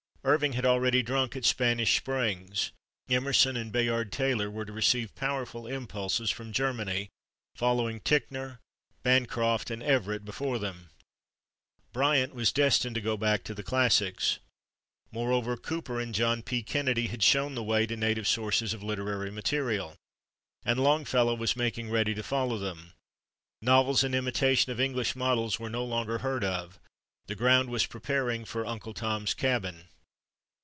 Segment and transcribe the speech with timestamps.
[0.23, 2.71] Irving had already drunk at Spanish springs;
[3.09, 7.09] Emerson and Bayard Taylor were to receive powerful impulses from Germany,
[7.55, 8.59] following Ticknor,
[9.01, 10.91] Bancroft and Everett before them;
[11.91, 14.37] Bryant was destined to go back to the classics.
[15.11, 16.61] Moreover, Cooper and John P.
[16.61, 19.95] Kennedy had shown the way to native sources of literary material,
[20.63, 22.93] and Longfellow was making ready to follow them;
[23.59, 26.79] novels in imitation of English models were no longer heard of;
[27.25, 29.87] the ground was preparing for "Uncle Tom's Cabin."